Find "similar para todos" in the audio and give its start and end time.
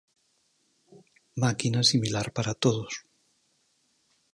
1.91-2.93